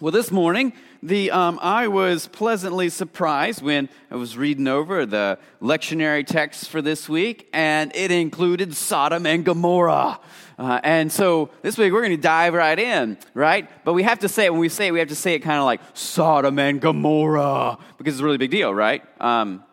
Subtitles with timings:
[0.00, 5.40] Well, this morning, the, um, I was pleasantly surprised when I was reading over the
[5.60, 10.20] lectionary text for this week, and it included Sodom and Gomorrah.
[10.56, 13.68] Uh, and so this week we're going to dive right in, right?
[13.84, 15.40] But we have to say it, when we say it, we have to say it
[15.40, 19.02] kind of like Sodom and Gomorrah, because it's a really big deal, right?
[19.20, 19.64] Um,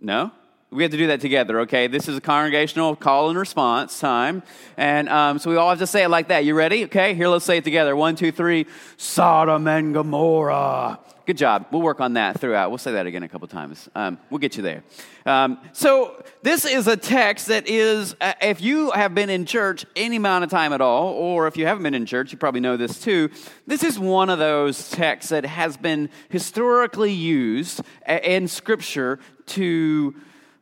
[0.00, 0.32] no?
[0.76, 1.86] We have to do that together, okay?
[1.86, 4.42] This is a congregational call and response time.
[4.76, 6.44] And um, so we all have to say it like that.
[6.44, 6.84] You ready?
[6.84, 7.96] Okay, here, let's say it together.
[7.96, 8.66] One, two, three.
[8.98, 11.00] Sodom and Gomorrah.
[11.24, 11.68] Good job.
[11.70, 12.68] We'll work on that throughout.
[12.68, 13.88] We'll say that again a couple times.
[13.94, 14.84] Um, we'll get you there.
[15.24, 19.86] Um, so, this is a text that is, uh, if you have been in church
[19.96, 22.60] any amount of time at all, or if you haven't been in church, you probably
[22.60, 23.30] know this too.
[23.66, 30.14] This is one of those texts that has been historically used uh, in Scripture to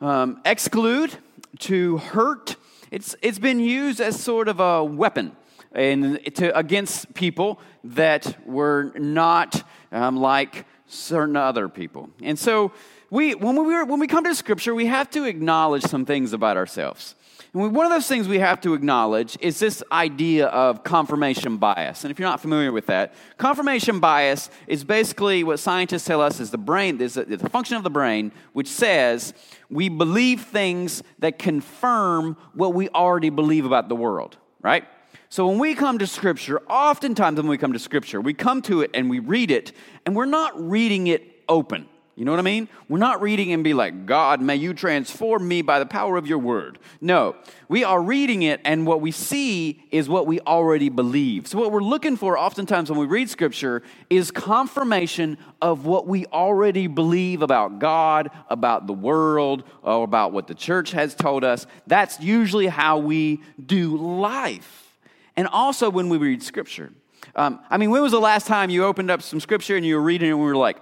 [0.04, 1.16] um, exclude,
[1.60, 2.56] to hurt.
[2.90, 5.34] It's, it's been used as sort of a weapon
[5.74, 12.10] in, to, against people that were not um, like certain other people.
[12.22, 12.72] And so,
[13.10, 16.32] we, when, we, were, when we come to Scripture, we have to acknowledge some things
[16.32, 17.14] about ourselves.
[17.55, 22.02] And one of those things we have to acknowledge is this idea of confirmation bias.
[22.02, 26.41] And if you're not familiar with that, confirmation bias is basically what scientists tell us
[26.41, 29.34] is the brain, is the function of the brain, which says
[29.70, 34.84] we believe things that confirm what we already believe about the world, right?
[35.28, 38.82] So when we come to Scripture, oftentimes when we come to Scripture, we come to
[38.82, 39.72] it and we read it,
[40.05, 41.88] and we're not reading it open.
[42.16, 42.68] You know what I mean?
[42.88, 46.28] We're not reading and be like, God, may you transform me by the power of
[46.28, 46.78] your word.
[47.00, 47.34] No,
[47.68, 51.48] we are reading it, and what we see is what we already believe.
[51.48, 56.26] So, what we're looking for oftentimes when we read scripture is confirmation of what we
[56.26, 61.66] already believe about God, about the world, or about what the church has told us.
[61.88, 64.96] That's usually how we do life.
[65.36, 66.92] And also when we read scripture.
[67.34, 69.96] Um, I mean, when was the last time you opened up some scripture and you
[69.96, 70.76] were reading it and we were like,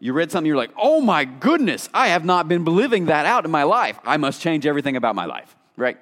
[0.00, 3.44] you read something, you're like, oh my goodness, I have not been living that out
[3.44, 3.98] in my life.
[4.04, 5.98] I must change everything about my life, right?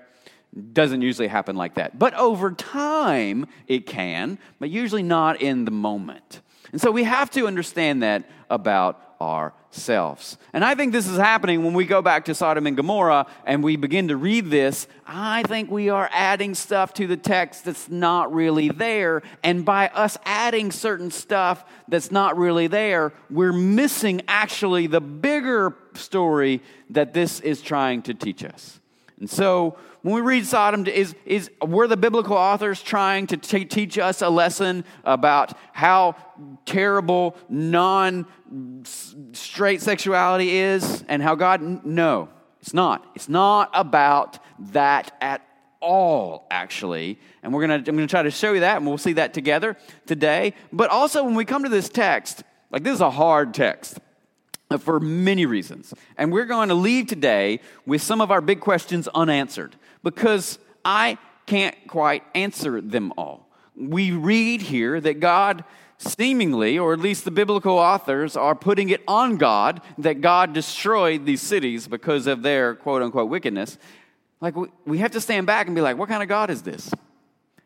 [0.73, 1.99] Doesn't usually happen like that.
[1.99, 6.41] But over time, it can, but usually not in the moment.
[6.73, 10.39] And so we have to understand that about ourselves.
[10.53, 13.63] And I think this is happening when we go back to Sodom and Gomorrah and
[13.63, 14.87] we begin to read this.
[15.07, 19.23] I think we are adding stuff to the text that's not really there.
[19.43, 25.77] And by us adding certain stuff that's not really there, we're missing actually the bigger
[25.95, 28.81] story that this is trying to teach us.
[29.19, 33.65] And so when we read Sodom, is, is, were the biblical authors trying to t-
[33.65, 36.17] teach us a lesson about how
[36.67, 38.27] terrible non
[39.33, 41.85] straight sexuality is and how God?
[41.85, 42.29] No,
[42.61, 43.11] it's not.
[43.15, 44.39] It's not about
[44.73, 45.47] that at
[45.81, 47.19] all, actually.
[47.43, 49.33] And we're gonna, I'm going to try to show you that, and we'll see that
[49.33, 50.55] together today.
[50.73, 53.99] But also, when we come to this text, like this is a hard text
[54.81, 55.95] for many reasons.
[56.17, 61.19] And we're going to leave today with some of our big questions unanswered because I
[61.47, 63.49] can't quite answer them all.
[63.77, 65.65] We read here that God
[65.99, 71.25] seemingly, or at least the biblical authors, are putting it on God that God destroyed
[71.25, 73.79] these cities because of their quote unquote wickedness.
[74.41, 76.91] Like, we have to stand back and be like, what kind of God is this?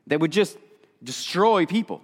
[0.07, 0.57] That would just
[1.03, 2.03] destroy people.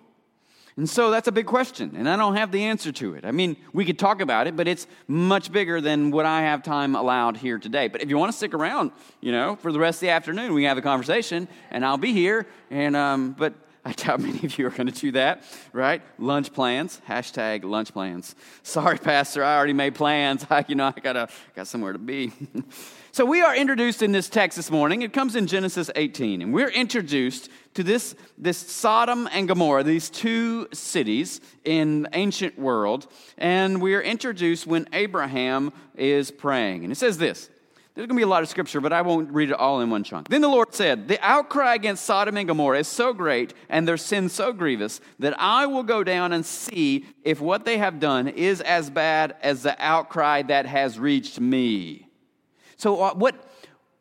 [0.78, 3.24] And so that's a big question, and I don't have the answer to it.
[3.24, 6.62] I mean, we could talk about it, but it's much bigger than what I have
[6.62, 7.88] time allowed here today.
[7.88, 8.92] But if you want to stick around,
[9.22, 11.96] you know, for the rest of the afternoon, we can have a conversation, and I'll
[11.96, 12.46] be here.
[12.70, 13.54] And um, but
[13.86, 16.02] I doubt many of you are going to do that, right?
[16.18, 18.34] Lunch plans, hashtag lunch plans.
[18.62, 20.44] Sorry, Pastor, I already made plans.
[20.50, 22.32] I, you know, I gotta got somewhere to be.
[23.16, 25.00] So we are introduced in this text this morning.
[25.00, 30.08] It comes in Genesis 18, and we're introduced to this, this Sodom and Gomorrah, these
[30.08, 33.06] two cities in the ancient world,
[33.36, 36.84] and we are introduced when Abraham is praying.
[36.84, 37.50] And it says this.
[37.94, 39.88] There's going to be a lot of scripture, but I won't read it all in
[39.88, 40.28] one chunk.
[40.28, 43.96] Then the Lord said, The outcry against Sodom and Gomorrah is so great and their
[43.96, 48.28] sin so grievous that I will go down and see if what they have done
[48.28, 52.06] is as bad as the outcry that has reached me.
[52.76, 53.34] So, uh, what,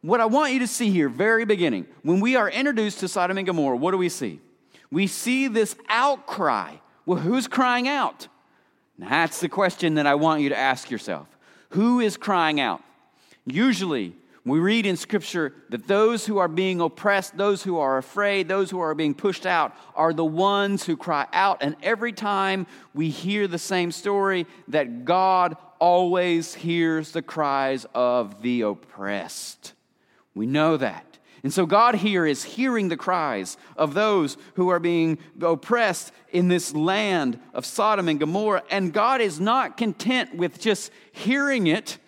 [0.05, 3.39] what I want you to see here, very beginning, when we are introduced to Sodom
[3.39, 4.39] and Gomorrah, what do we see?
[4.91, 6.75] We see this outcry.
[7.07, 8.27] Well, who's crying out?
[8.99, 11.27] That's the question that I want you to ask yourself.
[11.69, 12.83] Who is crying out?
[13.45, 14.15] Usually,
[14.45, 18.69] we read in Scripture that those who are being oppressed, those who are afraid, those
[18.69, 21.57] who are being pushed out are the ones who cry out.
[21.61, 28.43] And every time we hear the same story, that God always hears the cries of
[28.43, 29.73] the oppressed.
[30.35, 31.15] We know that.
[31.43, 36.47] And so God here is hearing the cries of those who are being oppressed in
[36.47, 38.63] this land of Sodom and Gomorrah.
[38.71, 41.99] And God is not content with just hearing it.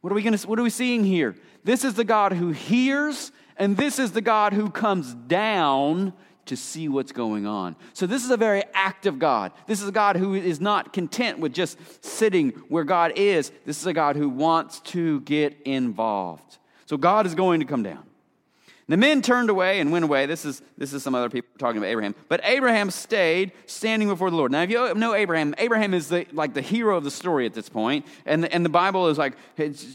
[0.00, 1.34] What are we to what are we seeing here?
[1.64, 6.12] This is the God who hears, and this is the God who comes down
[6.46, 7.74] to see what's going on.
[7.94, 9.52] So, this is a very active God.
[9.66, 13.50] This is a God who is not content with just sitting where God is.
[13.64, 16.58] This is a God who wants to get involved.
[16.86, 18.04] So, God is going to come down.
[18.86, 20.26] The men turned away and went away.
[20.26, 22.14] This is, this is some other people talking about Abraham.
[22.28, 24.52] But Abraham stayed standing before the Lord.
[24.52, 27.54] Now, if you know Abraham, Abraham is the, like the hero of the story at
[27.54, 28.04] this point.
[28.26, 29.36] And the, and the Bible is like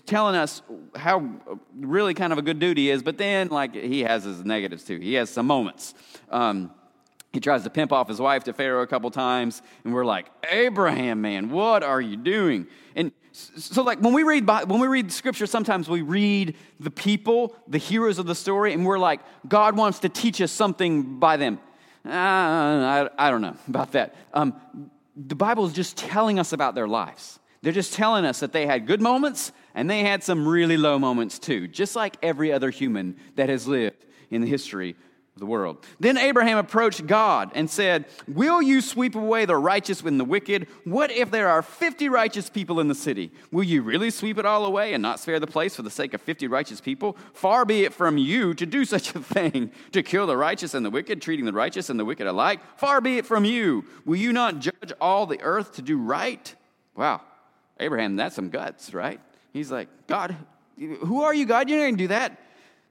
[0.07, 0.63] telling us
[0.95, 1.29] how
[1.79, 3.03] really kind of a good dude he is.
[3.03, 4.97] But then, like, he has his negatives too.
[4.97, 5.93] He has some moments.
[6.31, 6.71] Um,
[7.31, 9.61] he tries to pimp off his wife to Pharaoh a couple times.
[9.83, 12.65] And we're like, Abraham, man, what are you doing?
[12.95, 13.11] And
[13.57, 17.77] so like when we read when we read scripture sometimes we read the people the
[17.77, 21.59] heroes of the story and we're like god wants to teach us something by them.
[22.05, 24.15] Uh, I, I, don't know about that.
[24.33, 24.53] Um,
[25.15, 27.39] the bible is just telling us about their lives.
[27.61, 30.97] They're just telling us that they had good moments and they had some really low
[30.97, 34.95] moments too just like every other human that has lived in the history
[35.39, 35.85] the world.
[35.99, 40.67] Then Abraham approached God and said, Will you sweep away the righteous and the wicked?
[40.83, 43.31] What if there are 50 righteous people in the city?
[43.51, 46.13] Will you really sweep it all away and not spare the place for the sake
[46.13, 47.17] of 50 righteous people?
[47.33, 50.85] Far be it from you to do such a thing, to kill the righteous and
[50.85, 52.59] the wicked, treating the righteous and the wicked alike.
[52.77, 53.85] Far be it from you.
[54.05, 56.53] Will you not judge all the earth to do right?
[56.95, 57.21] Wow.
[57.79, 59.21] Abraham, that's some guts, right?
[59.53, 60.35] He's like, God,
[60.77, 61.69] who are you, God?
[61.69, 62.37] You're not going to do that.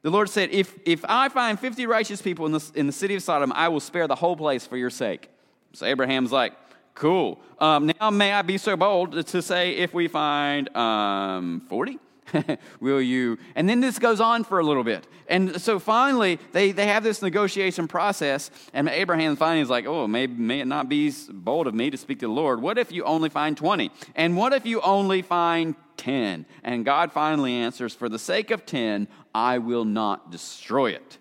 [0.02, 3.14] The Lord said, If, if I find 50 righteous people in the, in the city
[3.14, 5.28] of Sodom, I will spare the whole place for your sake.
[5.72, 6.54] So Abraham's like,
[6.94, 7.40] Cool.
[7.60, 11.98] Um, now, may I be so bold to say, if we find um, 40?
[12.80, 13.38] will you?
[13.54, 15.06] And then this goes on for a little bit.
[15.28, 20.08] And so finally, they, they have this negotiation process, and Abraham finally is like, oh,
[20.08, 22.60] may, may it not be bold of me to speak to the Lord.
[22.60, 23.90] What if you only find 20?
[24.16, 26.46] And what if you only find 10.
[26.62, 31.18] And God finally answers, For the sake of 10, I will not destroy it.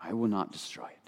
[0.00, 1.02] I will not destroy it.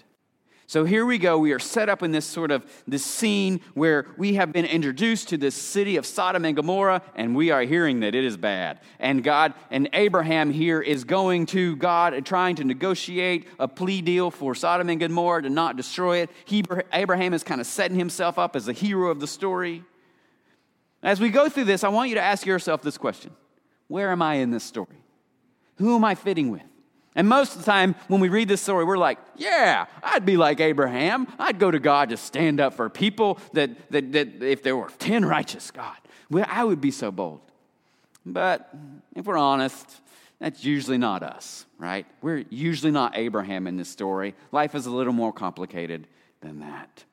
[0.67, 1.37] So here we go.
[1.37, 5.29] We are set up in this sort of this scene where we have been introduced
[5.29, 8.79] to this city of Sodom and Gomorrah, and we are hearing that it is bad.
[8.99, 14.01] And God and Abraham here is going to God and trying to negotiate a plea
[14.01, 16.31] deal for Sodom and Gomorrah to not destroy it.
[16.45, 19.83] He, Abraham is kind of setting himself up as the hero of the story.
[21.03, 23.31] As we go through this, I want you to ask yourself this question
[23.87, 25.04] Where am I in this story?
[25.77, 26.63] Who am I fitting with?
[27.15, 30.35] And most of the time, when we read this story, we're like, yeah, I'd be
[30.35, 31.27] like Abraham.
[31.39, 34.89] I'd go to God to stand up for people that, that, that if there were
[34.99, 35.95] 10 righteous, God,
[36.29, 37.39] well, I would be so bold.
[38.25, 38.69] But
[39.15, 40.01] if we're honest,
[40.39, 42.05] that's usually not us, right?
[42.21, 44.35] We're usually not Abraham in this story.
[44.51, 46.07] Life is a little more complicated
[46.41, 47.05] than that.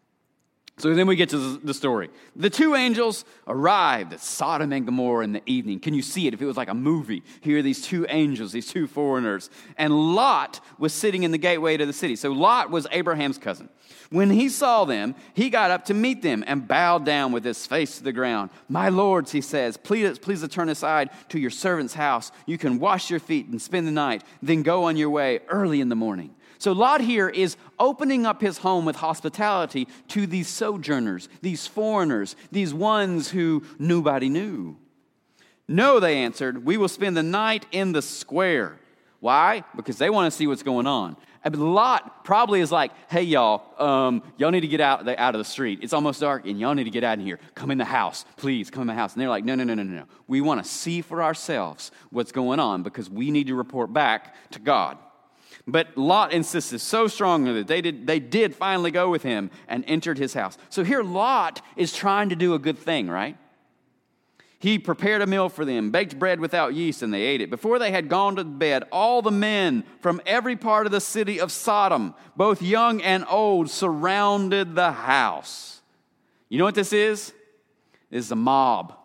[0.79, 2.09] So then we get to the story.
[2.35, 5.79] The two angels arrived at Sodom and Gomorrah in the evening.
[5.79, 6.35] Can you see it?
[6.35, 9.51] If it was like a movie, here are these two angels, these two foreigners.
[9.77, 12.17] And Lot was sitting in the gateway to the city.
[12.17, 13.69] So Lot was Abraham's cousin.
[14.11, 17.67] When he saw them, he got up to meet them and bowed down with his
[17.67, 18.51] face to the ground.
[18.69, 22.33] My lords, he says, please, please turn aside to your servant's house.
[22.47, 25.81] You can wash your feet and spend the night, then go on your way early
[25.81, 26.35] in the morning.
[26.63, 32.37] So Lot here is opening up his home with hospitality to these sojourners, these foreigners,
[32.53, 34.77] these ones who nobody knew.
[35.67, 38.79] No, they answered, we will spend the night in the square.
[39.19, 39.65] Why?
[39.75, 41.17] Because they want to see what's going on.
[41.43, 45.41] But Lot probably is like, hey, y'all, um, y'all need to get out, out of
[45.41, 45.81] the street.
[45.83, 47.41] It's almost dark, and y'all need to get out of here.
[47.57, 49.15] Come in the house, please, come in the house.
[49.15, 50.05] And they're like, no, no, no, no, no.
[50.29, 54.37] We want to see for ourselves what's going on because we need to report back
[54.53, 54.97] to God.
[55.67, 59.85] But Lot insisted so strongly that they did, they did finally go with him and
[59.87, 60.59] entered his house.
[60.71, 63.37] So here, Lot is trying to do a good thing, right?
[64.59, 67.51] He prepared a meal for them, baked bread without yeast, and they ate it.
[67.51, 71.41] Before they had gone to bed, all the men from every part of the city
[71.41, 75.81] of Sodom, both young and old, surrounded the house.
[76.49, 77.33] You know what this is?
[78.11, 78.97] This is a mob.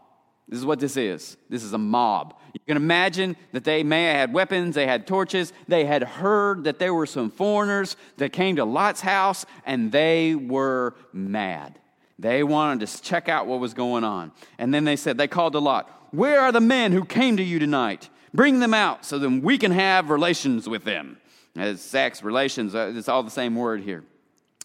[0.47, 1.35] This is what this is.
[1.49, 2.35] This is a mob.
[2.53, 6.63] You can imagine that they may have had weapons, they had torches, they had heard
[6.63, 11.79] that there were some foreigners that came to Lot's house, and they were mad.
[12.17, 14.31] They wanted to check out what was going on.
[14.57, 17.43] And then they said, they called to Lot, Where are the men who came to
[17.43, 18.09] you tonight?
[18.33, 21.17] Bring them out so then we can have relations with them.
[21.55, 24.03] As sex, relations, uh, it's all the same word here.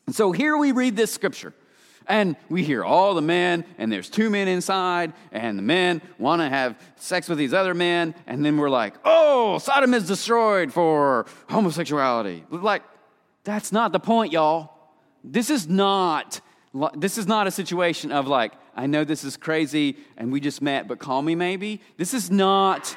[0.06, 1.54] And so here we read this scripture.
[2.06, 6.40] And we hear all the men, and there's two men inside, and the men want
[6.42, 10.72] to have sex with these other men, and then we're like, oh, Sodom is destroyed
[10.72, 12.44] for homosexuality.
[12.50, 12.82] Like,
[13.44, 14.70] that's not the point, y'all.
[15.24, 16.40] This is not
[16.94, 20.62] this is not a situation of like, I know this is crazy and we just
[20.62, 21.80] met, but call me maybe.
[21.96, 22.96] This is not,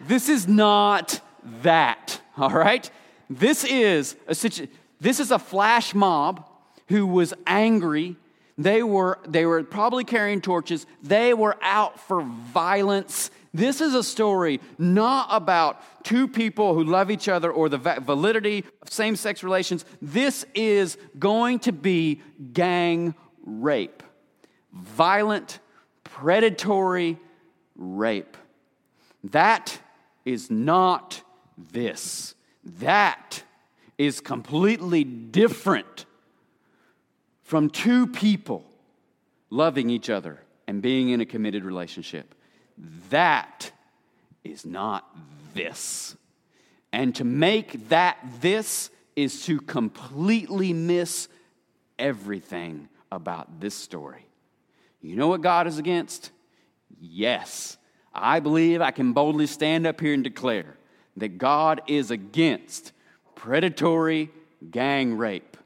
[0.00, 1.20] this is not
[1.62, 2.90] that, all right?
[3.28, 6.46] This is a situation, this is a flash mob
[6.90, 8.16] who was angry.
[8.58, 10.86] They were, they were probably carrying torches.
[11.02, 13.30] They were out for violence.
[13.54, 18.64] This is a story not about two people who love each other or the validity
[18.82, 19.84] of same sex relations.
[20.02, 22.20] This is going to be
[22.52, 24.02] gang rape.
[24.72, 25.60] Violent,
[26.02, 27.18] predatory
[27.76, 28.36] rape.
[29.24, 29.78] That
[30.24, 31.22] is not
[31.56, 32.34] this.
[32.64, 33.44] That
[33.96, 36.06] is completely different
[37.50, 38.64] from two people
[39.50, 40.38] loving each other
[40.68, 42.32] and being in a committed relationship.
[43.08, 43.72] That
[44.44, 45.04] is not
[45.52, 46.14] this.
[46.92, 51.26] And to make that this is to completely miss
[51.98, 54.26] everything about this story.
[55.02, 56.30] You know what God is against?
[57.00, 57.78] Yes.
[58.14, 60.76] I believe I can boldly stand up here and declare
[61.16, 62.92] that God is against
[63.34, 64.30] predatory
[64.70, 65.56] gang rape.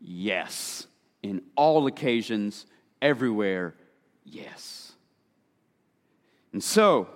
[0.00, 0.86] Yes
[1.24, 2.66] in all occasions,
[3.00, 3.74] everywhere,
[4.26, 4.92] yes.
[6.52, 7.08] And so,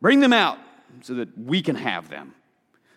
[0.00, 0.58] bring them out
[1.02, 2.34] so that we can have them.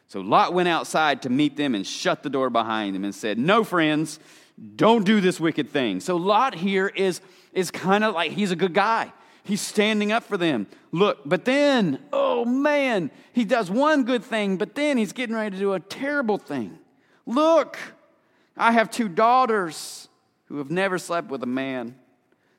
[0.07, 3.37] So Lot went outside to meet them and shut the door behind them and said,
[3.37, 4.19] No, friends,
[4.75, 5.99] don't do this wicked thing.
[5.99, 7.21] So Lot here is,
[7.53, 9.13] is kind of like he's a good guy.
[9.43, 10.65] He's standing up for them.
[10.91, 15.55] Look, but then, oh man, he does one good thing, but then he's getting ready
[15.55, 16.79] to do a terrible thing.
[17.27, 17.77] Look,
[18.57, 20.09] I have two daughters
[20.48, 21.96] who have never slept with a man.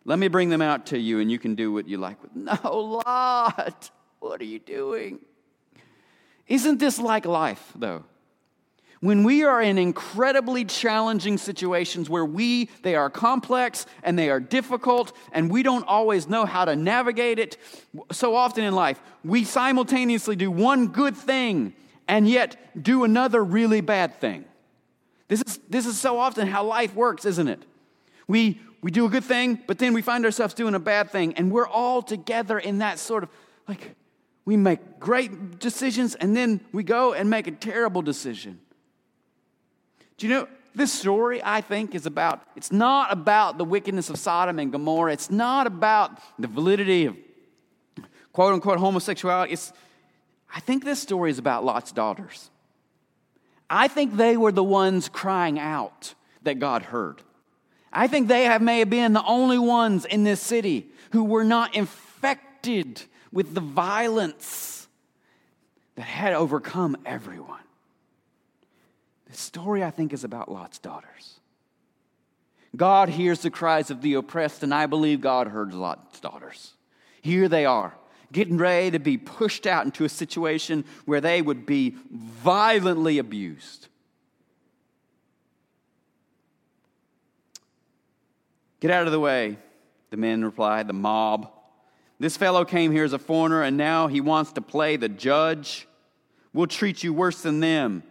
[0.04, 2.30] Let me bring them out to you and you can do what you like with.
[2.36, 3.90] No, Lot,
[4.20, 5.18] what are you doing?
[6.46, 8.04] Isn't this like life, though?
[9.00, 14.40] When we are in incredibly challenging situations where we, they are complex and they are
[14.40, 17.58] difficult and we don't always know how to navigate it,
[18.10, 21.74] so often in life, we simultaneously do one good thing
[22.08, 24.44] and yet do another really bad thing.
[25.28, 27.62] This is, this is so often how life works, isn't it?
[28.28, 31.34] We, we do a good thing, but then we find ourselves doing a bad thing.
[31.34, 33.30] And we're all together in that sort of
[33.66, 33.96] like,
[34.44, 38.60] we make great decisions and then we go and make a terrible decision.
[40.16, 44.18] Do you know, this story, I think, is about, it's not about the wickedness of
[44.18, 45.12] Sodom and Gomorrah.
[45.12, 47.16] It's not about the validity of
[48.32, 49.52] quote unquote homosexuality.
[49.52, 49.72] It's,
[50.54, 52.50] I think this story is about Lot's daughters.
[53.68, 57.22] I think they were the ones crying out that God heard.
[57.92, 61.44] I think they have, may have been the only ones in this city who were
[61.44, 63.02] not infected
[63.32, 64.88] with the violence
[65.96, 67.60] that had overcome everyone.
[69.30, 71.40] The story, I think, is about Lot's daughters.
[72.76, 76.74] God hears the cries of the oppressed, and I believe God heard Lot's daughters.
[77.20, 77.94] Here they are,
[78.32, 83.88] getting ready to be pushed out into a situation where they would be violently abused.
[88.80, 89.58] Get out of the way,
[90.10, 91.50] the men replied, the mob.
[92.20, 95.88] This fellow came here as a foreigner, and now he wants to play the judge.
[96.52, 98.02] We'll treat you worse than them.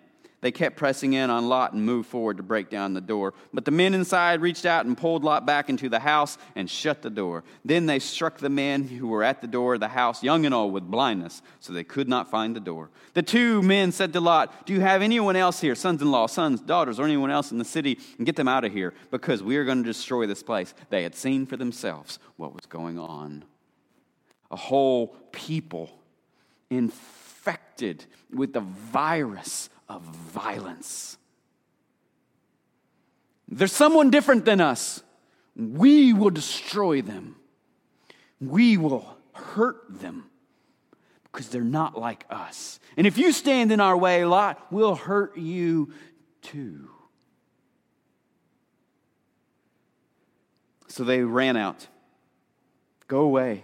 [0.47, 3.33] They kept pressing in on Lot and moved forward to break down the door.
[3.53, 7.01] But the men inside reached out and pulled Lot back into the house and shut
[7.01, 7.43] the door.
[7.65, 10.55] Then they struck the men who were at the door of the house, young and
[10.55, 12.91] old, with blindness, so they could not find the door.
[13.13, 16.27] The two men said to Lot, Do you have anyone else here, sons in law,
[16.27, 19.43] sons, daughters, or anyone else in the city, and get them out of here, because
[19.43, 20.73] we are going to destroy this place?
[20.89, 23.43] They had seen for themselves what was going on.
[24.49, 25.99] A whole people
[26.69, 31.17] infected with the virus of violence.
[33.47, 35.01] There's someone different than us.
[35.55, 37.35] We will destroy them.
[38.39, 40.29] We will hurt them
[41.31, 42.79] because they're not like us.
[42.97, 45.93] And if you stand in our way, Lot, we'll hurt you
[46.41, 46.89] too.
[50.87, 51.87] So they ran out.
[53.07, 53.63] Go away.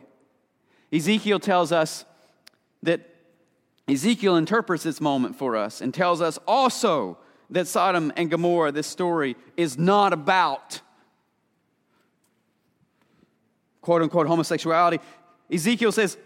[0.92, 2.06] Ezekiel tells us
[2.84, 3.13] that
[3.88, 7.18] Ezekiel interprets this moment for us and tells us also
[7.50, 10.82] that Sodom and Gomorrah, this story, is not about
[13.82, 15.00] quote unquote homosexuality.
[15.52, 16.18] Ezekiel says,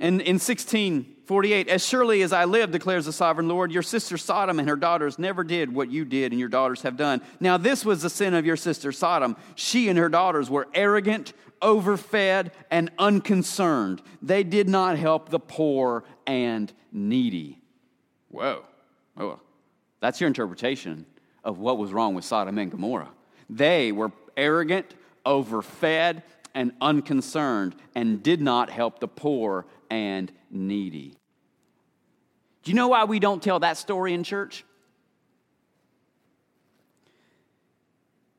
[0.00, 4.58] And in 1648, as surely as I live, declares the sovereign Lord, your sister Sodom
[4.58, 7.20] and her daughters never did what you did and your daughters have done.
[7.40, 9.36] Now, this was the sin of your sister Sodom.
[9.54, 14.02] She and her daughters were arrogant, overfed, and unconcerned.
[14.22, 17.60] They did not help the poor and needy.
[18.28, 18.64] Whoa.
[19.16, 19.40] Oh, Whoa.
[20.00, 21.06] That's your interpretation
[21.44, 23.10] of what was wrong with Sodom and Gomorrah.
[23.48, 24.94] They were arrogant,
[25.24, 26.22] overfed,
[26.54, 31.16] and unconcerned, and did not help the poor and needy.
[32.62, 34.64] Do you know why we don't tell that story in church?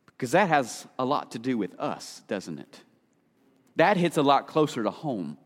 [0.07, 2.81] Because that has a lot to do with us, doesn't it?
[3.75, 5.37] That hits a lot closer to home.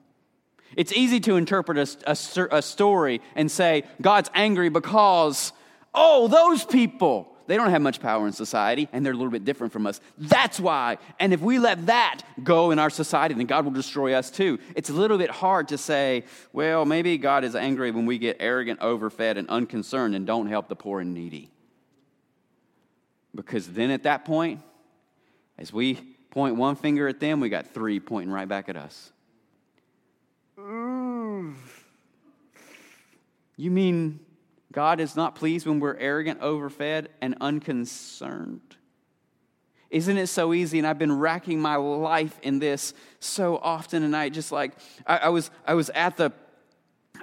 [0.75, 5.53] It's easy to interpret a, a, a story and say, God's angry because,
[5.95, 9.45] oh, those people, they don't have much power in society and they're a little bit
[9.45, 9.99] different from us.
[10.17, 10.97] That's why.
[11.19, 14.59] And if we let that go in our society, then God will destroy us too.
[14.75, 18.37] It's a little bit hard to say, well, maybe God is angry when we get
[18.39, 21.49] arrogant, overfed, and unconcerned and don't help the poor and needy.
[23.33, 24.61] Because then at that point,
[25.57, 25.95] as we
[26.31, 29.11] point one finger at them, we got three pointing right back at us.
[33.59, 34.19] You mean
[34.71, 38.75] God is not pleased when we're arrogant, overfed, and unconcerned?
[39.89, 40.77] Isn't it so easy?
[40.77, 44.73] And I've been racking my life in this so often, I just like
[45.05, 46.33] I, I was I was at the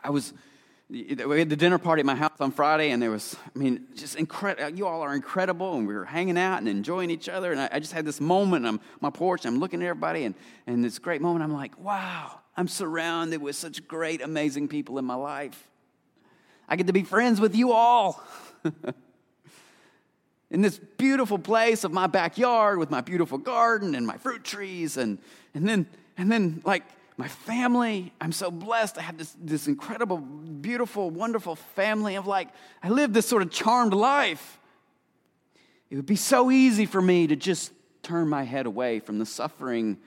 [0.03, 0.33] I was
[0.91, 3.87] we had the dinner party at my house on Friday, and there was, I mean,
[3.95, 4.67] just incredible.
[4.67, 7.53] Uh, you all are incredible, and we were hanging out and enjoying each other.
[7.53, 10.35] And I, I just had this moment on my porch, I'm looking at everybody, and,
[10.67, 15.05] and this great moment, I'm like, wow, I'm surrounded with such great, amazing people in
[15.05, 15.69] my life.
[16.69, 18.23] I get to be friends with you all.
[20.55, 24.97] in this beautiful place of my backyard with my beautiful garden and my fruit trees
[24.97, 25.19] and,
[25.53, 25.85] and then
[26.17, 26.85] and then like
[27.17, 28.13] my family.
[28.21, 28.97] I'm so blessed.
[28.99, 32.49] I have this, this incredible beautiful wonderful family of like
[32.83, 34.61] i live this sort of charmed life.
[35.91, 39.27] It would be so easy for me to just turn my head away from the
[39.27, 39.99] suffering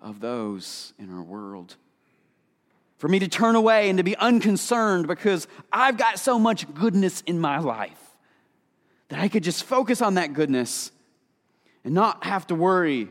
[0.00, 1.76] of those in our world
[2.98, 7.22] for me to turn away and to be unconcerned because I've got so much goodness
[7.22, 8.00] in my life
[9.08, 10.90] that I could just focus on that goodness
[11.84, 13.08] and not have to worry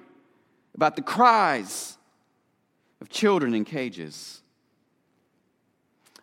[0.74, 1.98] about the cries
[3.00, 4.42] of children in cages,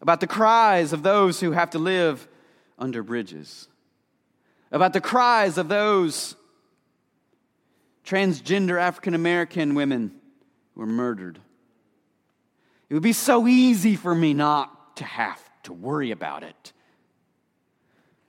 [0.00, 2.28] about the cries of those who have to live
[2.78, 3.68] under bridges,
[4.72, 6.34] about the cries of those
[8.04, 10.12] transgender African American women
[10.74, 11.38] who were murdered
[12.92, 16.74] it would be so easy for me not to have to worry about it.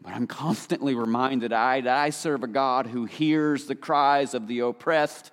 [0.02, 4.48] But I'm constantly reminded I, that I serve a God who hears the cries of
[4.48, 5.32] the oppressed,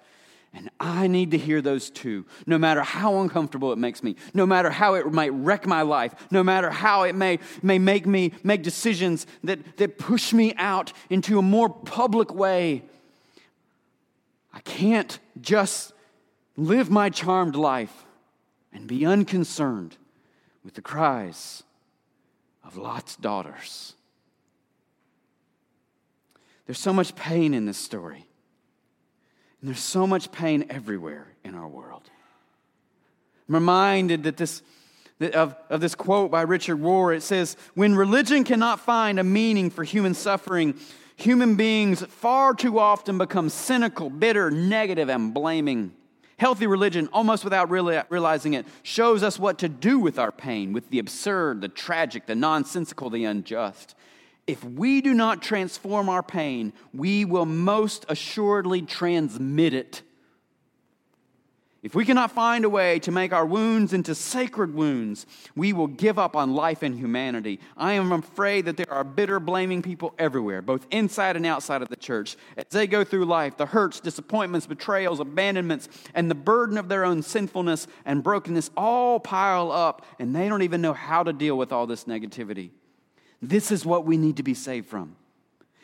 [0.53, 4.47] and I need to hear those too, no matter how uncomfortable it makes me, no
[4.47, 8.33] matter how it might wreck my life, no matter how it may, may make me
[8.43, 12.83] make decisions that, that push me out into a more public way.
[14.53, 15.93] I can't just
[16.57, 18.07] live my charmed life
[18.73, 19.97] and be unconcerned
[20.65, 21.63] with the cries
[22.65, 23.95] of Lot's daughters.
[26.67, 28.27] There's so much pain in this story.
[29.61, 32.03] And there's so much pain everywhere in our world.
[33.49, 34.63] I'm reminded that this,
[35.21, 37.15] of, of this quote by Richard Rohr.
[37.15, 40.79] It says, When religion cannot find a meaning for human suffering,
[41.17, 45.93] human beings far too often become cynical, bitter, negative, and blaming.
[46.41, 50.89] Healthy religion, almost without realizing it, shows us what to do with our pain, with
[50.89, 53.95] the absurd, the tragic, the nonsensical, the unjust.
[54.47, 60.01] If we do not transform our pain, we will most assuredly transmit it
[61.83, 65.25] if we cannot find a way to make our wounds into sacred wounds,
[65.57, 67.59] we will give up on life and humanity.
[67.75, 71.89] I am afraid that there are bitter, blaming people everywhere, both inside and outside of
[71.89, 72.37] the church.
[72.59, 77.03] As they go through life, the hurts, disappointments, betrayals, abandonments, and the burden of their
[77.03, 81.57] own sinfulness and brokenness all pile up, and they don't even know how to deal
[81.57, 82.71] with all this negativity.
[83.41, 85.17] This is what we need to be saved from.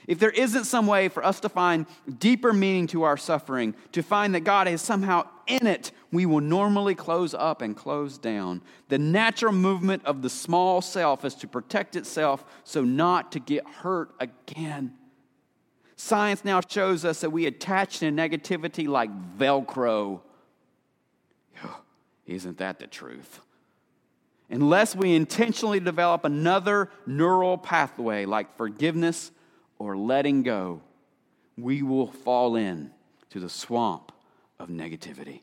[0.07, 1.87] If there isn't some way for us to find
[2.19, 6.41] deeper meaning to our suffering, to find that God is somehow in it, we will
[6.41, 8.63] normally close up and close down.
[8.89, 13.67] The natural movement of the small self is to protect itself so not to get
[13.67, 14.95] hurt again.
[15.97, 20.21] Science now shows us that we attach to negativity like Velcro.
[22.27, 23.41] Isn't that the truth?
[24.49, 29.33] Unless we intentionally develop another neural pathway like forgiveness
[29.79, 30.81] or letting go,
[31.57, 32.91] we will fall in
[33.31, 34.13] to the swamp
[34.59, 35.41] of negativity.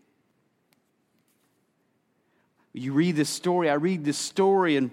[2.73, 4.89] You read this story, I read this story, and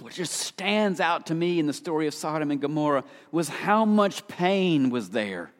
[0.00, 3.84] what just stands out to me in the story of Sodom and Gomorrah was how
[3.84, 5.52] much pain was there.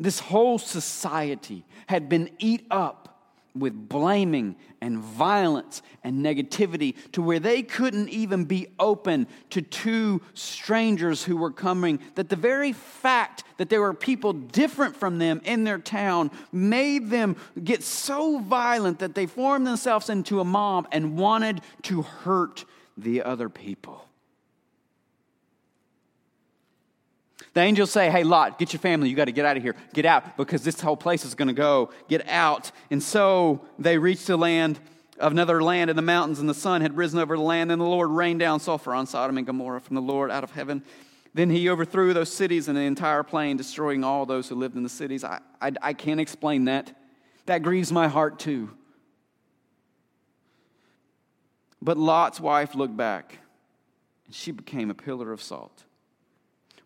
[0.00, 3.11] This whole society had been eat up
[3.54, 10.22] with blaming and violence and negativity to where they couldn't even be open to two
[10.34, 12.00] strangers who were coming.
[12.14, 17.10] That the very fact that there were people different from them in their town made
[17.10, 22.64] them get so violent that they formed themselves into a mob and wanted to hurt
[22.96, 24.06] the other people.
[27.54, 29.08] The angels say, Hey, Lot, get your family.
[29.10, 29.76] You got to get out of here.
[29.92, 31.90] Get out because this whole place is going to go.
[32.08, 32.70] Get out.
[32.90, 34.80] And so they reached the land
[35.18, 37.80] of another land in the mountains, and the sun had risen over the land, and
[37.80, 40.82] the Lord rained down sulfur on Sodom and Gomorrah from the Lord out of heaven.
[41.34, 44.82] Then he overthrew those cities and the entire plain, destroying all those who lived in
[44.82, 45.24] the cities.
[45.24, 46.94] I, I, I can't explain that.
[47.46, 48.70] That grieves my heart too.
[51.80, 53.38] But Lot's wife looked back,
[54.26, 55.84] and she became a pillar of salt.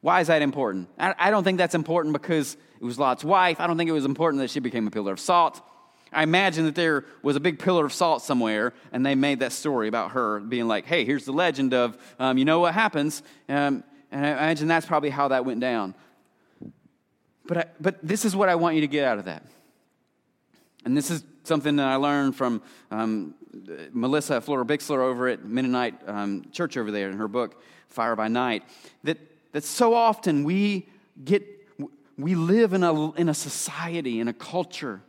[0.07, 0.88] Why is that important?
[0.99, 3.59] I don't think that's important because it was Lot's wife.
[3.59, 5.61] I don't think it was important that she became a pillar of salt.
[6.12, 9.51] I imagine that there was a big pillar of salt somewhere, and they made that
[9.51, 13.25] story about her being like, hey, here's the legend of, um, you know what happens.
[13.49, 15.97] Um, and I imagine that's probably how that went down.
[17.49, 19.42] But, I, but this is what I want you to get out of that.
[20.85, 23.35] And this is something that I learned from um,
[23.90, 28.62] Melissa Florer-Bixler over at Mennonite um, Church over there in her book, Fire by Night,
[29.03, 29.19] that
[29.57, 30.87] that so often we
[31.25, 31.42] get
[32.19, 35.01] we live in a, in a society, in a culture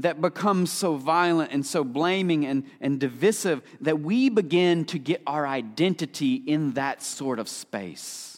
[0.00, 5.22] that becomes so violent and so blaming and, and divisive that we begin to get
[5.28, 8.33] our identity in that sort of space.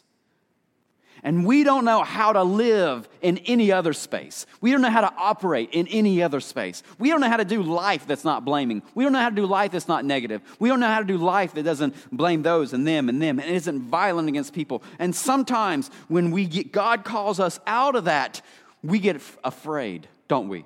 [1.27, 4.47] And we don't know how to live in any other space.
[4.61, 6.85] We don't know how to operate in any other space.
[7.01, 8.81] We don't know how to do life that's not blaming.
[8.95, 10.41] We don't know how to do life that's not negative.
[10.61, 13.41] We don't know how to do life that doesn't blame those and them and them
[13.41, 14.85] and isn't violent against people.
[15.01, 18.41] And sometimes when we get, God calls us out of that,
[18.85, 20.65] we get afraid, don't we?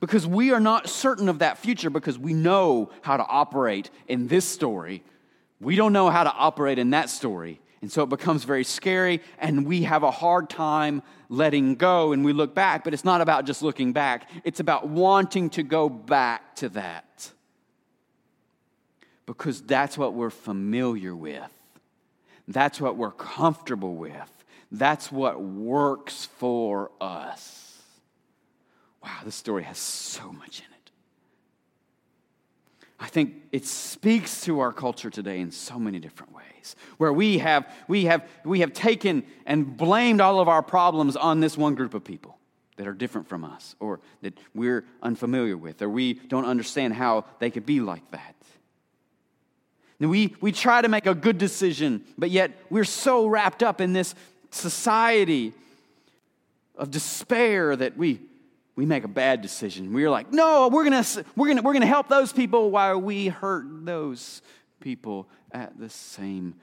[0.00, 4.28] Because we are not certain of that future because we know how to operate in
[4.28, 5.02] this story.
[5.58, 7.60] We don't know how to operate in that story.
[7.86, 12.24] And so it becomes very scary, and we have a hard time letting go and
[12.24, 12.82] we look back.
[12.82, 17.30] But it's not about just looking back, it's about wanting to go back to that.
[19.24, 21.48] Because that's what we're familiar with,
[22.48, 27.80] that's what we're comfortable with, that's what works for us.
[29.00, 30.90] Wow, this story has so much in it.
[32.98, 36.55] I think it speaks to our culture today in so many different ways
[36.96, 41.40] where we have, we, have, we have taken and blamed all of our problems on
[41.40, 42.36] this one group of people
[42.76, 47.24] that are different from us or that we're unfamiliar with or we don't understand how
[47.38, 48.34] they could be like that.
[49.98, 53.80] And we, we try to make a good decision, but yet we're so wrapped up
[53.80, 54.14] in this
[54.50, 55.52] society
[56.76, 58.20] of despair that we,
[58.76, 59.94] we make a bad decision.
[59.94, 63.64] We're like, no, we're gonna, we're, gonna, we're gonna help those people while we hurt
[63.86, 64.42] those
[64.80, 65.26] people
[65.56, 66.54] at the same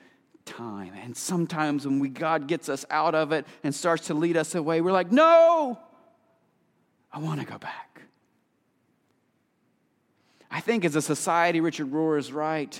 [0.46, 0.94] time.
[1.02, 4.54] And sometimes when we, God gets us out of it and starts to lead us
[4.54, 5.80] away, we're like, no,
[7.12, 8.02] I want to go back.
[10.52, 12.80] I think as a society, Richard Rohr is right.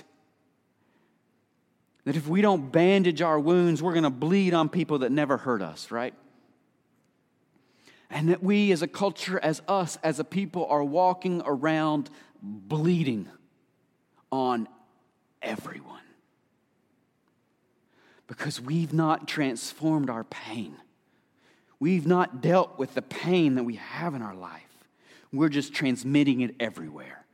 [2.04, 5.36] That if we don't bandage our wounds, we're going to bleed on people that never
[5.36, 6.14] hurt us, right?
[8.08, 12.08] And that we as a culture, as us, as a people, are walking around
[12.40, 13.28] bleeding
[14.30, 14.68] on
[15.42, 16.03] everyone
[18.26, 20.76] because we've not transformed our pain.
[21.78, 24.62] We've not dealt with the pain that we have in our life.
[25.32, 27.24] We're just transmitting it everywhere.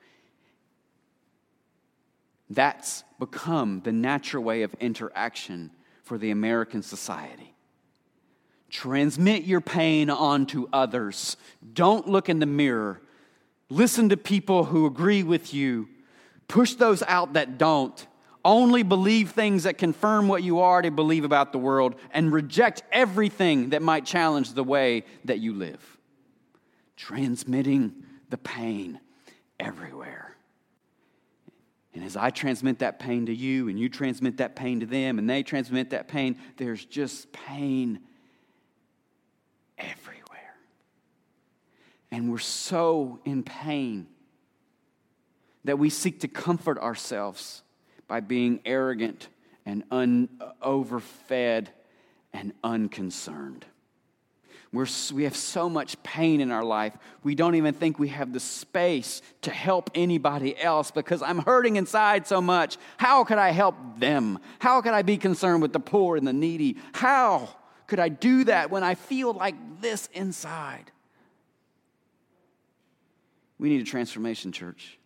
[2.48, 5.70] That's become the natural way of interaction
[6.02, 7.54] for the American society.
[8.70, 11.36] Transmit your pain onto others.
[11.72, 13.00] Don't look in the mirror.
[13.68, 15.88] Listen to people who agree with you.
[16.48, 18.06] Push those out that don't
[18.44, 23.70] only believe things that confirm what you already believe about the world and reject everything
[23.70, 25.98] that might challenge the way that you live.
[26.96, 29.00] Transmitting the pain
[29.58, 30.36] everywhere.
[31.92, 35.18] And as I transmit that pain to you, and you transmit that pain to them,
[35.18, 38.00] and they transmit that pain, there's just pain
[39.76, 40.54] everywhere.
[42.12, 44.06] And we're so in pain
[45.64, 47.62] that we seek to comfort ourselves
[48.10, 49.28] by being arrogant
[49.64, 50.28] and un-
[50.60, 51.70] overfed
[52.32, 53.64] and unconcerned.
[54.72, 58.32] We're, we have so much pain in our life, we don't even think we have
[58.32, 62.78] the space to help anybody else because I'm hurting inside so much.
[62.96, 64.40] How could I help them?
[64.58, 66.78] How could I be concerned with the poor and the needy?
[66.92, 67.48] How
[67.86, 70.90] could I do that when I feel like this inside?
[73.56, 74.99] We need a transformation, church.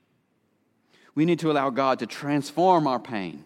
[1.15, 3.45] We need to allow God to transform our pain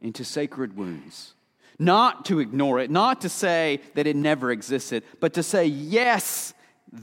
[0.00, 1.34] into sacred wounds
[1.78, 6.52] not to ignore it, not to say that it never existed, but to say, yes,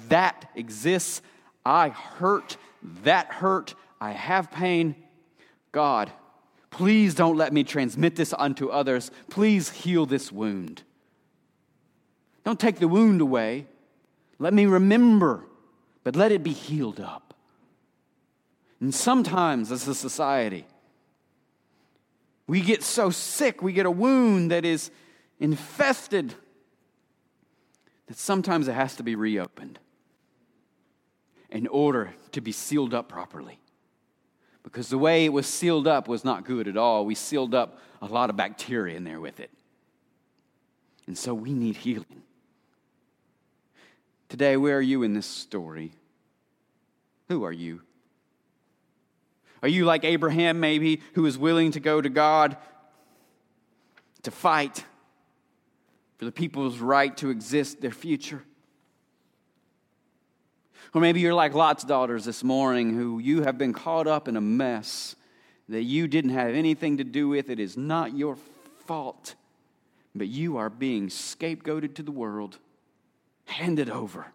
[0.10, 1.22] that exists.
[1.66, 2.58] I hurt,
[3.04, 4.96] that hurt, I have pain.
[5.72, 6.12] God,
[6.72, 9.12] please don't let me transmit this unto others.
[9.30, 10.84] Please heal this wound.
[12.44, 13.66] Don't take the wound away.
[14.38, 15.46] Let me remember,
[16.04, 17.25] but let it be healed up.
[18.86, 20.68] And sometimes, as a society,
[22.46, 24.92] we get so sick, we get a wound that is
[25.40, 26.36] infested,
[28.06, 29.80] that sometimes it has to be reopened
[31.50, 33.58] in order to be sealed up properly.
[34.62, 37.08] Because the way it was sealed up was not good at all.
[37.08, 39.50] We sealed up a lot of bacteria in there with it.
[41.08, 42.22] And so we need healing.
[44.30, 45.92] Today, where are you in this story?
[47.30, 47.82] Who are you?
[49.66, 52.56] Are you like Abraham, maybe, who is willing to go to God
[54.22, 54.86] to fight
[56.20, 58.44] for the people's right to exist, their future?
[60.94, 64.38] Or maybe you're like Lot's daughters this morning, who you have been caught up in
[64.38, 65.16] a mess
[65.68, 67.50] that you didn't have anything to do with.
[67.50, 68.38] It is not your
[68.86, 69.34] fault,
[70.14, 72.60] but you are being scapegoated to the world,
[73.46, 74.28] handed over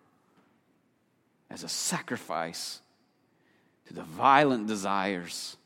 [1.49, 2.81] as a sacrifice
[3.91, 5.57] to the violent desires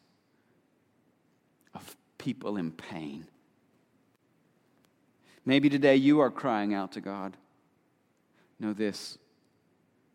[1.75, 3.27] of people in pain.
[5.45, 7.37] Maybe today you are crying out to God.
[8.59, 9.19] Know this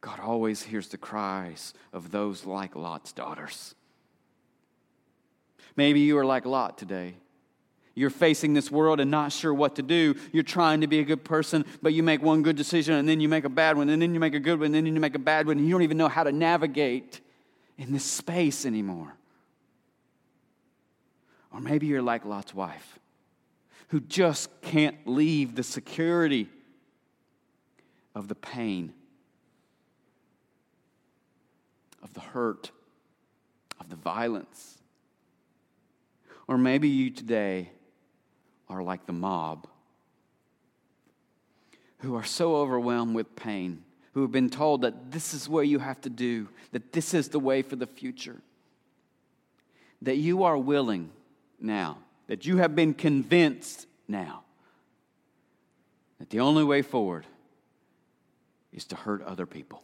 [0.02, 3.76] God always hears the cries of those like Lot's daughters.
[5.76, 7.14] Maybe you are like Lot today.
[7.94, 10.16] You're facing this world and not sure what to do.
[10.32, 13.20] You're trying to be a good person, but you make one good decision and then
[13.20, 15.00] you make a bad one, and then you make a good one, and then you
[15.00, 17.22] make a bad one, and you don't even know how to navigate
[17.80, 19.16] in this space anymore.
[21.52, 23.00] Or maybe you're like Lot's wife,
[23.88, 26.50] who just can't leave the security
[28.14, 28.94] of the pain,
[32.04, 32.70] of the hurt,
[33.80, 34.78] of the violence.
[36.48, 37.72] Or maybe you today
[38.68, 39.68] are like the mob,
[42.00, 45.80] who are so overwhelmed with pain who have been told that this is what you
[45.80, 48.42] have to do, that this is the way for the future.
[50.02, 51.12] That you are willing
[51.60, 54.44] now, that you have been convinced now,
[56.20, 57.26] that the only way forward
[58.72, 59.84] is to hurt other people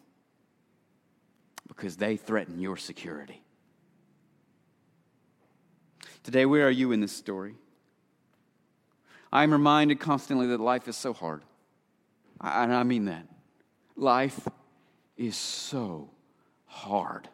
[1.68, 3.42] because they threaten your security.
[6.24, 7.56] Today, where are you in this story?
[9.32, 11.44] I'm reminded constantly that life is so hard.
[12.42, 13.26] And I mean that.
[13.96, 14.48] Life
[15.16, 16.10] is so
[16.66, 17.30] hard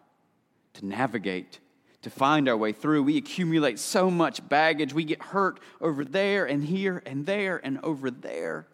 [0.74, 1.60] to navigate,
[2.04, 3.04] to find our way through.
[3.04, 4.94] We accumulate so much baggage.
[4.94, 8.68] We get hurt over there and here and there and over there.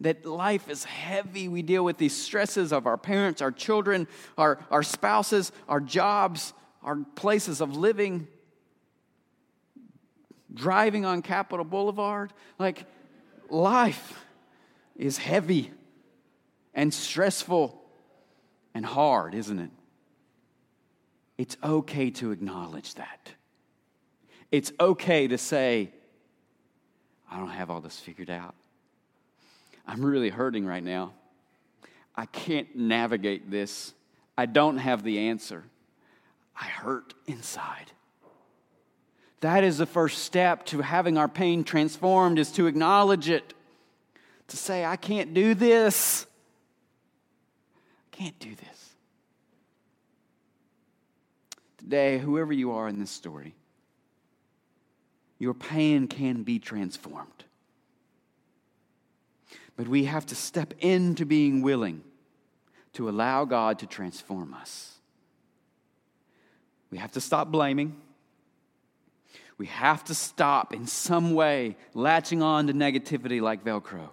[0.00, 1.46] That life is heavy.
[1.48, 6.54] We deal with these stresses of our parents, our children, our, our spouses, our jobs,
[6.82, 8.26] our places of living,
[10.54, 12.32] driving on Capitol Boulevard.
[12.58, 12.86] Like,
[13.50, 14.24] life
[14.96, 15.70] is heavy
[16.74, 17.80] and stressful
[18.74, 19.70] and hard, isn't it?
[21.38, 23.32] It's okay to acknowledge that.
[24.50, 25.92] It's okay to say,
[27.30, 28.54] I don't have all this figured out.
[29.86, 31.12] I'm really hurting right now.
[32.14, 33.94] I can't navigate this.
[34.36, 35.64] I don't have the answer.
[36.60, 37.90] I hurt inside.
[39.40, 43.54] That is the first step to having our pain transformed is to acknowledge it.
[44.48, 46.26] To say I can't do this
[48.20, 48.90] can't do this.
[51.78, 53.54] Today, whoever you are in this story,
[55.38, 57.44] your pain can be transformed.
[59.74, 62.02] But we have to step into being willing
[62.92, 64.98] to allow God to transform us.
[66.90, 67.96] We have to stop blaming.
[69.56, 74.10] We have to stop in some way latching on to negativity like Velcro.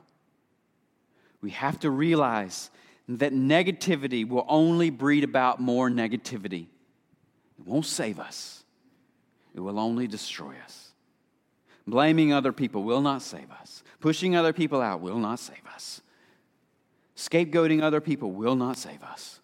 [1.42, 2.70] We have to realize
[3.08, 6.68] that negativity will only breed about more negativity.
[7.60, 8.64] It won't save us,
[9.56, 10.92] it will only destroy us.
[11.86, 13.82] Blaming other people will not save us.
[14.02, 16.02] Pushing other people out will not save us.
[17.16, 19.40] Scapegoating other people will not save us.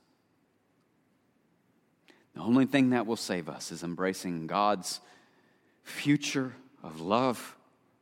[2.35, 4.99] The only thing that will save us is embracing God's
[5.83, 7.55] future of love,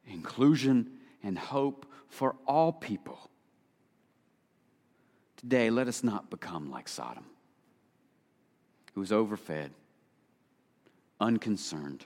[0.07, 0.89] inclusion,
[1.23, 3.30] and hope for all people.
[5.41, 7.25] Today, let us not become like Sodom,
[8.93, 9.71] who was overfed,
[11.19, 12.05] unconcerned,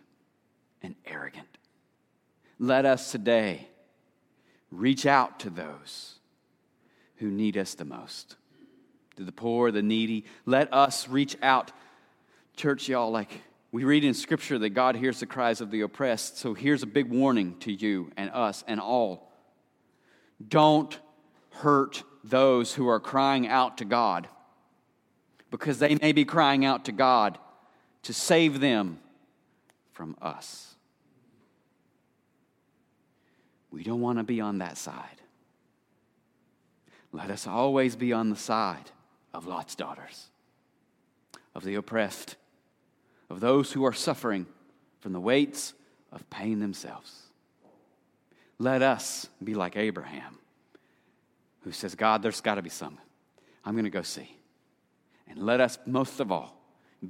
[0.82, 1.58] and arrogant.
[2.60, 3.68] Let us today
[4.72, 6.16] reach out to those
[7.18, 8.38] who need us the most,
[9.18, 10.24] to the poor, the needy.
[10.46, 11.74] Let us reach out.
[12.56, 13.42] Church, y'all, like
[13.74, 16.38] we read in Scripture that God hears the cries of the oppressed.
[16.38, 19.30] So here's a big warning to you and us and all.
[20.48, 20.98] Don't
[21.50, 24.28] hurt those who are crying out to God
[25.52, 27.38] because they may be crying out to God
[28.04, 29.00] to save them
[29.94, 30.76] from us.
[33.72, 35.22] We don't want to be on that side.
[37.12, 38.92] Let us always be on the side
[39.34, 40.28] of Lot's daughters,
[41.54, 42.36] of the oppressed
[43.30, 44.46] of those who are suffering
[45.00, 45.74] from the weights
[46.12, 47.24] of pain themselves.
[48.60, 50.38] Let us be like Abraham,
[51.66, 53.00] who says, God, there's got to be some.
[53.66, 54.38] I'm going to go see.
[55.28, 56.56] And let us, most of all,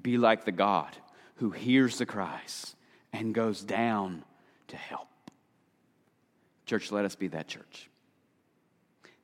[0.02, 0.96] be like the God
[1.36, 2.74] who hears the cries
[3.12, 4.24] and goes down
[4.70, 5.10] to help.
[6.66, 7.90] Church, let us be that church.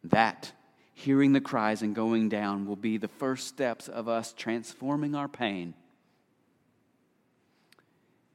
[0.04, 0.52] That,
[0.94, 5.30] hearing the cries and going down, will be the first steps of us transforming our
[5.30, 5.74] pain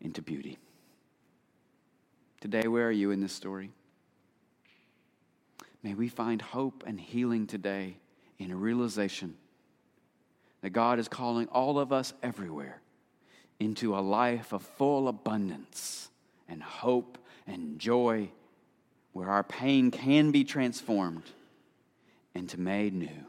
[0.01, 0.57] into beauty.
[2.41, 3.71] Today, where are you in this story?
[5.83, 7.97] May we find hope and healing today
[8.39, 9.37] in a realization
[10.62, 12.81] that God is calling all of us everywhere
[13.59, 16.11] into a life of full abundance
[16.49, 18.31] and hope and joy
[19.12, 21.23] where our pain can be transformed
[22.35, 23.25] into made new.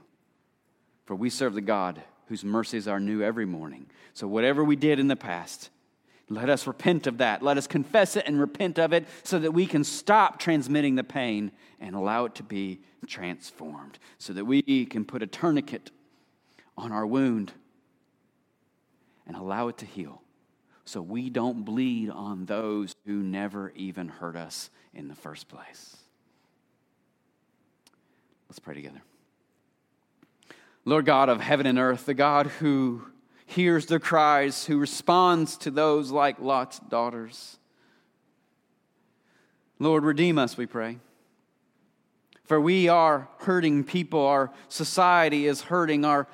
[1.05, 3.87] For we serve the God whose mercies are new every morning.
[4.13, 5.69] So, whatever we did in the past,
[6.29, 7.41] let us repent of that.
[7.41, 11.03] Let us confess it and repent of it so that we can stop transmitting the
[11.03, 15.91] pain and allow it to be transformed, so that we can put a tourniquet
[16.77, 17.53] on our wound
[19.25, 20.21] and allow it to heal,
[20.85, 25.97] so we don't bleed on those who never even hurt us in the first place.
[28.49, 29.01] Let's pray together.
[30.85, 33.05] Lord God of heaven and earth, the God who
[33.47, 37.57] hears their cries, who responds to those like Lot's daughters.
[39.79, 40.99] Lord, redeem us, we pray.
[42.43, 44.19] For we are hurting people.
[44.19, 46.05] Our society is hurting.
[46.05, 46.27] Our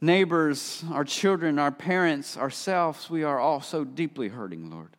[0.00, 4.90] neighbors, our children, our parents, ourselves, we are all so deeply hurting, Lord.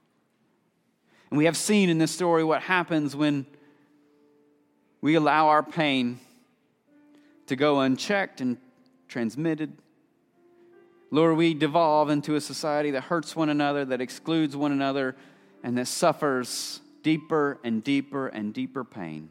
[1.30, 3.46] And we have seen in this story what happens when
[5.02, 6.20] we allow our pain
[7.48, 8.58] to go unchecked and
[9.08, 9.74] transmitted
[11.12, 15.16] Lord, we devolve into a society that hurts one another, that excludes one another,
[15.64, 19.30] and that suffers deeper and deeper and deeper pain.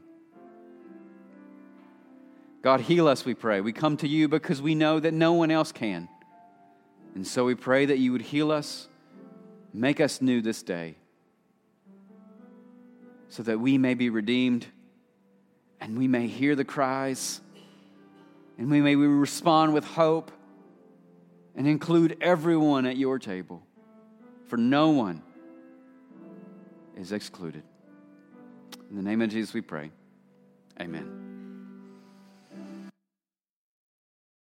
[2.63, 3.61] God, heal us, we pray.
[3.61, 6.09] We come to you because we know that no one else can.
[7.15, 8.89] And so we pray that you would heal us,
[9.73, 10.97] make us new this day,
[13.29, 14.67] so that we may be redeemed
[15.81, 17.41] and we may hear the cries
[18.59, 20.33] and we may respond with hope
[21.59, 23.61] and include everyone at your table,
[24.47, 25.21] for no one
[26.97, 27.65] is excluded.
[28.89, 29.91] In the name of Jesus, we pray.
[30.81, 31.28] Amen.